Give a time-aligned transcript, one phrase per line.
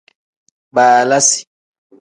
[0.75, 1.39] Baalasi.